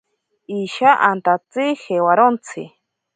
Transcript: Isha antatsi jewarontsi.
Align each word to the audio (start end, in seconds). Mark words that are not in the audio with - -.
Isha 0.59 0.89
antatsi 1.09 1.65
jewarontsi. 1.83 2.63